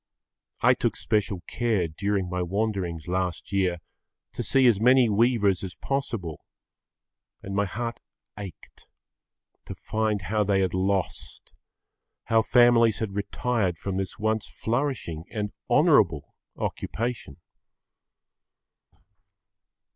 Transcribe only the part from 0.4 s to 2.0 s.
I took special care